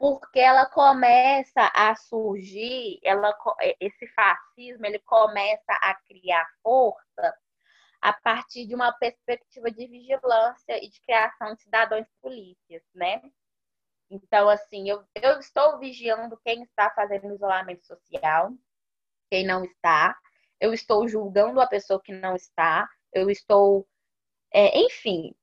[0.04, 3.34] Porque ela começa a surgir, ela,
[3.80, 7.40] esse fascismo ele começa a criar força
[8.02, 13.22] a partir de uma perspectiva de vigilância e de criação de cidadãos polícias, né?
[14.10, 18.52] Então, assim, eu, eu estou vigiando quem está fazendo isolamento social,
[19.32, 20.18] quem não está,
[20.60, 23.88] eu estou julgando a pessoa que não está, eu estou.
[24.54, 25.34] É, enfim,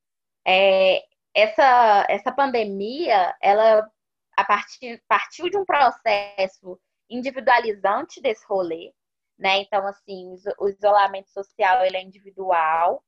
[0.47, 1.03] é,
[1.35, 3.91] essa, essa pandemia, ela
[4.41, 8.93] a partir, partiu de um processo individualizante desse rolê,
[9.39, 9.59] né?
[9.59, 13.05] Então, assim, o isolamento social ele é individual,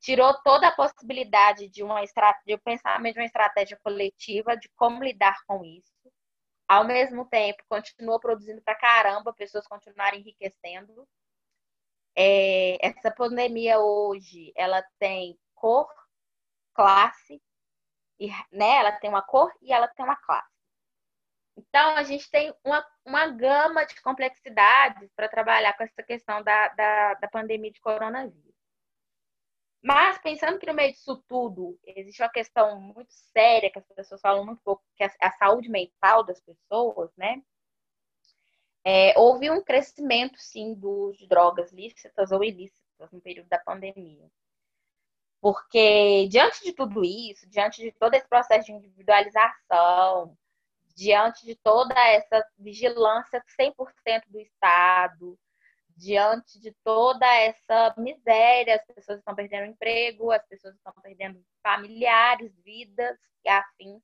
[0.00, 5.02] tirou toda a possibilidade de uma de um pensamento de uma estratégia coletiva de como
[5.02, 5.92] lidar com isso.
[6.68, 11.06] Ao mesmo tempo, continuou produzindo para caramba, pessoas continuaram enriquecendo.
[12.16, 15.88] É, essa pandemia hoje, ela tem cor,
[16.74, 17.40] classe,
[18.18, 20.56] e, né, ela tem uma cor e ela tem uma classe.
[21.56, 26.68] Então, a gente tem uma, uma gama de complexidades para trabalhar com essa questão da,
[26.68, 28.54] da, da pandemia de coronavírus.
[29.82, 34.20] Mas, pensando que no meio disso tudo existe uma questão muito séria, que as pessoas
[34.20, 37.42] falam muito pouco, que é a saúde mental das pessoas, né?
[38.84, 43.58] É, houve um crescimento, sim, do uso de drogas lícitas ou ilícitas no período da
[43.58, 44.28] pandemia.
[45.40, 50.36] Porque, diante de tudo isso, diante de todo esse processo de individualização,
[50.96, 55.38] diante de toda essa vigilância 100% do Estado,
[55.96, 62.52] diante de toda essa miséria, as pessoas estão perdendo emprego, as pessoas estão perdendo familiares,
[62.62, 64.02] vidas e afins.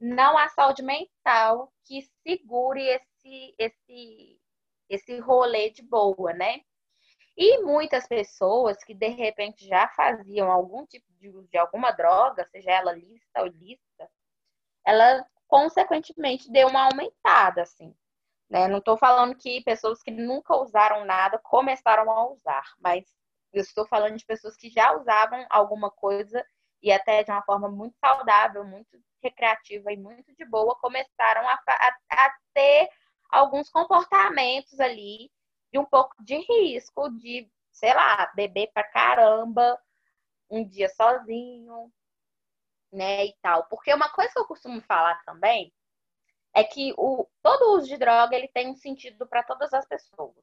[0.00, 4.40] Não há saúde mental que segure esse, esse,
[4.88, 6.60] esse rolê de boa, né?
[7.40, 12.44] E muitas pessoas que de repente já faziam algum tipo de uso de alguma droga,
[12.46, 14.10] seja ela lícita ou ilícita,
[14.84, 17.94] ela consequentemente deu uma aumentada, assim.
[18.50, 18.66] Né?
[18.66, 23.04] Não estou falando que pessoas que nunca usaram nada começaram a usar, mas
[23.52, 26.44] eu estou falando de pessoas que já usavam alguma coisa
[26.82, 31.54] e até de uma forma muito saudável, muito recreativa e muito de boa, começaram a,
[31.68, 32.88] a, a ter
[33.30, 35.30] alguns comportamentos ali
[35.72, 39.78] de um pouco de risco de, sei lá, beber pra caramba
[40.50, 41.92] um dia sozinho,
[42.92, 43.64] né, e tal.
[43.64, 45.72] Porque uma coisa que eu costumo falar também
[46.54, 50.34] é que o, todo uso de droga ele tem um sentido para todas as pessoas.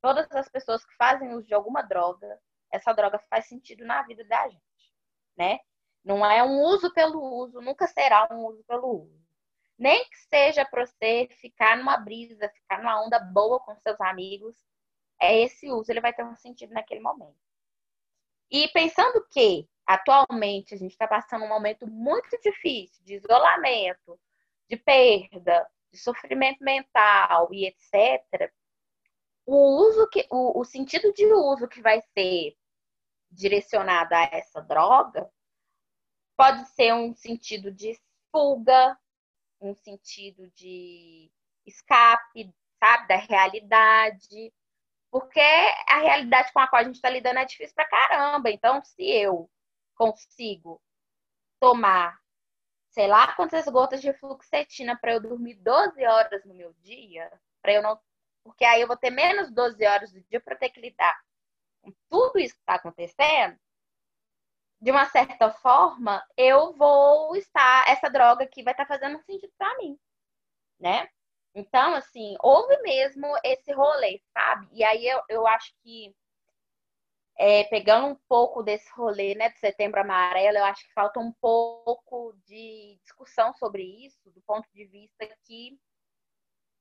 [0.00, 2.40] Todas as pessoas que fazem uso de alguma droga,
[2.72, 4.94] essa droga faz sentido na vida da gente,
[5.36, 5.60] né?
[6.02, 9.20] Não é um uso pelo uso, nunca será um uso pelo uso.
[9.78, 14.56] Nem que seja para você ficar numa brisa, ficar numa onda boa com seus amigos,
[15.20, 17.36] é esse uso, ele vai ter um sentido naquele momento.
[18.50, 24.18] E pensando que atualmente a gente está passando um momento muito difícil de isolamento,
[24.68, 28.52] de perda, de sofrimento mental e etc.,
[29.46, 32.56] o uso que o, o sentido de uso que vai ser
[33.30, 35.30] direcionado a essa droga
[36.36, 37.98] pode ser um sentido de
[38.30, 38.96] fuga,
[39.60, 41.30] um sentido de
[41.66, 44.52] escape, sabe, da realidade,
[45.10, 48.50] porque a realidade com a qual a gente está lidando é difícil pra caramba.
[48.50, 49.50] Então, se eu
[49.96, 50.80] consigo
[51.58, 52.18] tomar,
[52.90, 57.72] sei lá, quantas gotas de fluoxetina para eu dormir 12 horas no meu dia, para
[57.72, 58.00] eu não.
[58.44, 61.20] Porque aí eu vou ter menos 12 horas do dia para ter que lidar
[61.82, 63.58] com tudo isso que está acontecendo.
[64.80, 67.86] De uma certa forma, eu vou estar.
[67.88, 69.98] Essa droga aqui vai estar tá fazendo sentido para mim,
[70.78, 71.08] né?
[71.54, 74.68] Então, assim, houve mesmo esse rolê, sabe?
[74.72, 76.14] E aí eu, eu acho que
[77.36, 81.32] é, pegando um pouco desse rolê né, do setembro amarelo, eu acho que falta um
[81.32, 85.80] pouco de discussão sobre isso, do ponto de vista que,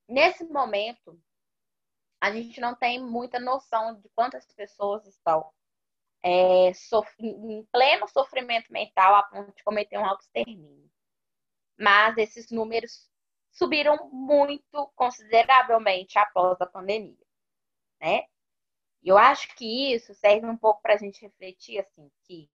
[0.07, 1.19] nesse momento,
[2.21, 5.49] a gente não tem muita noção de quantas pessoas estão
[6.21, 6.71] é,
[7.19, 10.91] em pleno sofrimento mental a ponto de cometer um auto-extermínio.
[11.79, 13.08] Mas esses números
[13.51, 17.17] subiram muito consideravelmente após a pandemia,
[17.99, 18.23] né?
[19.01, 22.49] E eu acho que isso serve um pouco para a gente refletir assim que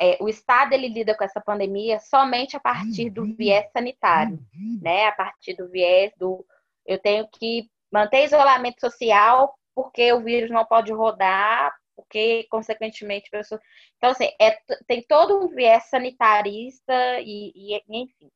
[0.00, 3.36] é, o Estado ele lida com essa pandemia somente a partir do uhum.
[3.36, 4.80] viés sanitário, uhum.
[4.82, 5.06] né?
[5.06, 6.44] A partir do viés do
[6.86, 13.60] eu tenho que manter isolamento social porque o vírus não pode rodar, porque consequentemente pessoas.
[13.96, 18.30] Então assim, é, tem todo um viés sanitarista e, e enfim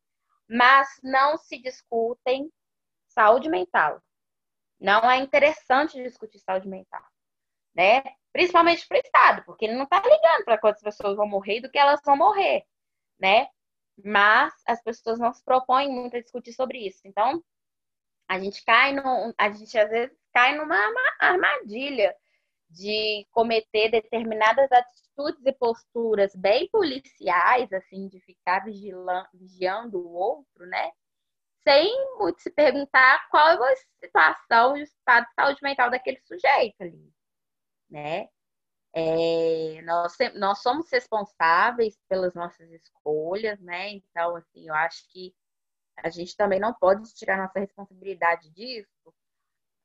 [0.49, 2.51] mas não se discutem
[3.09, 4.03] saúde mental.
[4.81, 7.05] Não é interessante discutir saúde mental,
[7.75, 8.03] né?
[8.33, 11.71] Principalmente para o Estado, porque ele não está ligando para quantas pessoas vão morrer do
[11.71, 12.65] que elas vão morrer,
[13.19, 13.49] né?
[14.03, 17.01] mas as pessoas não se propõem muito a discutir sobre isso.
[17.05, 17.43] Então,
[18.29, 20.77] a gente cai no, a gente às vezes cai numa
[21.21, 22.15] armadilha
[22.71, 28.65] de cometer determinadas atitudes e posturas bem policiais, assim, de ficar
[29.33, 30.91] vigiando o outro, né?
[31.63, 36.21] Sem muito se perguntar qual é a situação e o estado de saúde mental daquele
[36.21, 37.13] sujeito ali,
[37.89, 38.29] né?
[38.97, 43.91] É, nós, nós somos responsáveis pelas nossas escolhas, né?
[43.91, 45.35] Então, assim, eu acho que
[45.97, 48.89] a gente também não pode tirar nossa responsabilidade disso,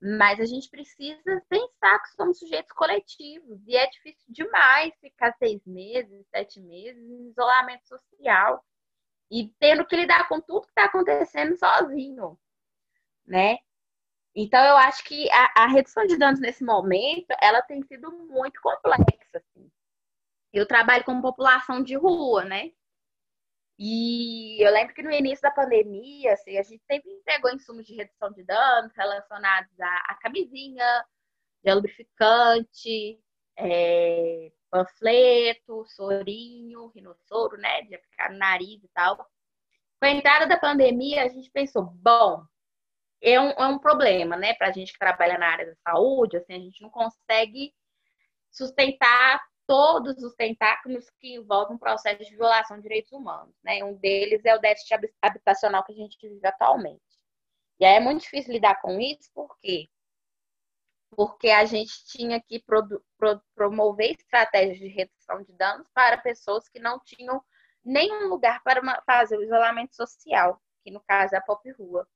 [0.02, 5.62] mas a gente precisa pensar que somos sujeitos coletivos e é difícil demais ficar seis
[5.66, 8.64] meses, sete meses em isolamento social
[9.30, 12.40] e tendo que lidar com tudo que está acontecendo sozinho,
[13.26, 13.58] né?
[14.34, 18.62] Então eu acho que a, a, redução de danos nesse momento ela tem sido muito
[18.62, 19.38] complexa.
[19.38, 19.70] Assim.
[20.54, 22.72] Eu trabalho com população de rua, né?
[23.82, 27.96] E eu lembro que no início da pandemia, assim, a gente sempre entregou insumos de
[27.96, 31.06] redução de danos relacionados à, à camisinha,
[31.64, 33.18] gel lubrificante,
[33.58, 37.84] é, panfleto, sorinho, rinossoro, né?
[37.84, 39.16] De aplicar no nariz e tal.
[39.16, 42.44] Com a entrada da pandemia, a gente pensou, bom,
[43.22, 44.56] é um, é um problema, né?
[44.56, 47.74] Para a gente que trabalha na área da saúde, assim, a gente não consegue
[48.52, 53.54] sustentar todos os tentáculos que envolvem um processo de violação de direitos humanos.
[53.64, 53.84] Né?
[53.84, 57.04] Um deles é o déficit habitacional que a gente vive atualmente.
[57.80, 59.88] E aí é muito difícil lidar com isso, por quê?
[61.12, 62.84] Porque a gente tinha que pro,
[63.16, 67.40] pro, promover estratégias de redução de danos para pessoas que não tinham
[67.86, 72.08] nenhum lugar para fazer o isolamento social, que no caso é a Pop Rua.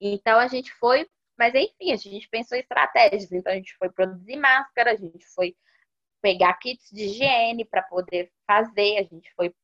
[0.00, 3.32] Então a gente foi, mas enfim, a gente pensou em estratégias.
[3.32, 5.56] Então a gente foi produzir máscara, a gente foi
[6.22, 8.98] pegar kits de higiene para poder fazer.
[8.98, 9.54] A gente foi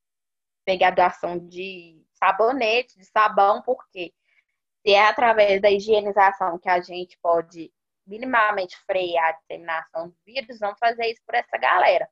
[0.64, 4.12] pegar doação de sabonete, de sabão, porque
[4.82, 7.72] se é através da higienização que a gente pode
[8.06, 12.08] minimamente frear a disseminação do vírus, vamos fazer isso por essa galera.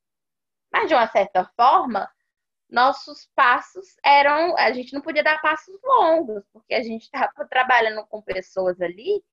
[0.72, 2.10] Mas, de uma certa forma,
[2.68, 4.56] nossos passos eram.
[4.58, 9.24] A gente não podia dar passos longos, porque a gente estava trabalhando com pessoas ali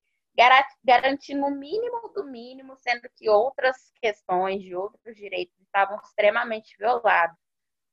[0.83, 7.37] garantindo o mínimo do mínimo, sendo que outras questões de outros direitos estavam extremamente violados,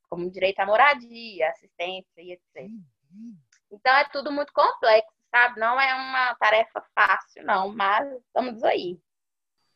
[0.09, 2.71] como direito à moradia, assistência e etc.
[3.71, 5.61] Então é tudo muito complexo, sabe?
[5.61, 8.99] Não é uma tarefa fácil, não, mas estamos aí.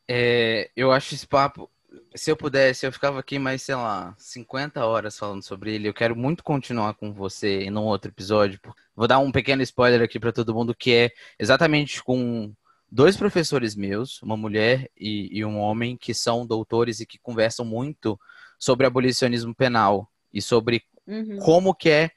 [0.07, 1.71] É, eu acho esse papo.
[2.15, 5.87] Se eu pudesse, eu ficava aqui mais, sei lá, 50 horas falando sobre ele.
[5.87, 8.59] Eu quero muito continuar com você em um outro episódio,
[8.95, 12.53] Vou dar um pequeno spoiler aqui para todo mundo, que é exatamente com
[12.89, 17.65] dois professores meus, uma mulher e, e, um homem, que são doutores e que conversam
[17.65, 18.17] muito
[18.57, 21.39] sobre abolicionismo penal e sobre uhum.
[21.39, 22.11] como que é,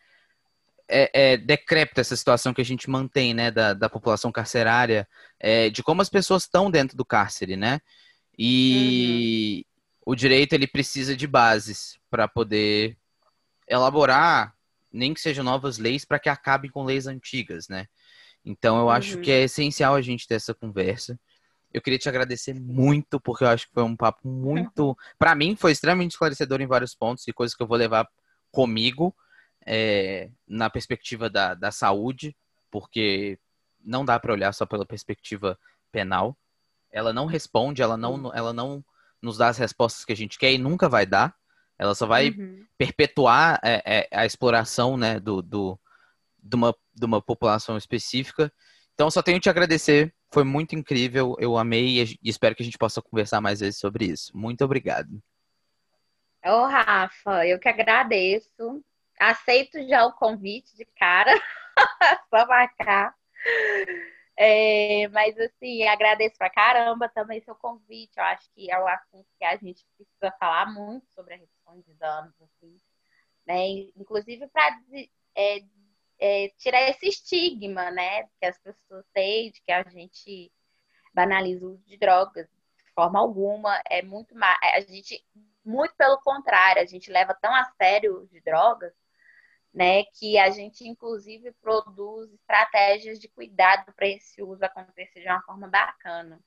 [0.89, 5.09] é, é decrépita essa situação que a gente mantém, né, da, da população carcerária,
[5.41, 7.81] é, de como as pessoas estão dentro do cárcere, né?
[8.39, 9.68] E uhum.
[10.09, 12.97] O direito ele precisa de bases para poder
[13.69, 14.55] elaborar
[14.91, 17.87] nem que sejam novas leis para que acabem com leis antigas, né?
[18.43, 18.91] Então eu uhum.
[18.91, 21.21] acho que é essencial a gente ter essa conversa.
[21.71, 24.97] Eu queria te agradecer muito, porque eu acho que foi um papo muito.
[25.19, 28.09] para mim, foi extremamente esclarecedor em vários pontos e coisas que eu vou levar
[28.51, 29.15] comigo
[29.67, 32.35] é, na perspectiva da, da saúde,
[32.71, 33.39] porque
[33.85, 35.59] não dá para olhar só pela perspectiva
[35.93, 36.35] penal.
[36.91, 38.83] Ela não responde, ela não, ela não
[39.23, 41.35] nos dá as respostas que a gente quer e nunca vai dar.
[41.79, 42.65] Ela só vai uhum.
[42.77, 45.79] perpetuar é, é, a exploração né, do, do,
[46.39, 48.53] de, uma, de uma população específica.
[48.95, 50.13] Então, só tenho te agradecer.
[50.33, 51.37] Foi muito incrível.
[51.39, 54.37] Eu amei e espero que a gente possa conversar mais vezes sobre isso.
[54.37, 55.09] Muito obrigado.
[56.45, 58.83] Ô, oh, Rafa, eu que agradeço.
[59.19, 61.33] Aceito já o convite de cara.
[62.31, 63.15] Só marcar.
[64.41, 68.17] É, mas assim, agradeço pra caramba também seu convite.
[68.17, 71.81] Eu acho que é um assunto que a gente precisa falar muito sobre a redução
[71.81, 72.77] de danos, assim,
[73.45, 73.69] né?
[73.97, 74.81] Inclusive para
[75.35, 75.59] é,
[76.21, 78.29] é, tirar esse estigma, né?
[78.41, 80.53] Que as pessoas têm de que a gente
[81.13, 83.83] banaliza o uso de drogas de forma alguma.
[83.91, 84.57] É muito mais.
[84.63, 85.21] A gente,
[85.65, 88.95] muito pelo contrário, a gente leva tão a sério de drogas
[89.73, 95.43] né, que a gente inclusive produz estratégias de cuidado para esse uso acontecer de uma
[95.43, 96.41] forma bacana.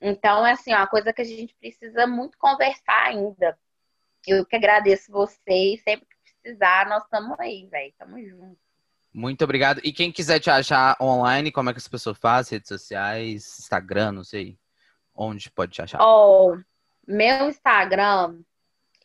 [0.00, 3.58] Então, é assim, é uma coisa que a gente precisa muito conversar ainda.
[4.26, 8.70] Eu que agradeço vocês, sempre que precisar, nós estamos aí, velho, estamos juntos.
[9.12, 9.80] Muito obrigado.
[9.82, 12.56] E quem quiser te achar online, como é que as pessoas fazem?
[12.56, 14.58] Redes sociais, Instagram, não sei.
[15.14, 16.00] Onde pode te achar?
[16.00, 16.56] Oh,
[17.06, 18.40] meu Instagram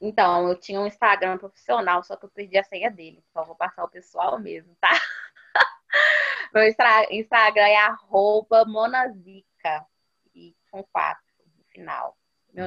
[0.06, 3.24] Então, eu tinha um Instagram profissional, só que eu perdi a senha dele.
[3.32, 4.92] Então, vou passar o pessoal mesmo, tá?
[6.54, 9.84] Meu Instagram é arroba monazica.
[10.36, 11.24] E com quatro
[11.58, 12.16] no final.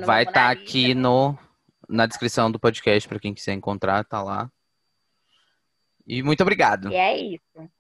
[0.04, 1.38] Vai estar é tá aqui no,
[1.88, 4.50] na descrição do podcast para quem quiser encontrar, tá lá.
[6.04, 6.90] E muito obrigado.
[6.90, 7.70] E é isso.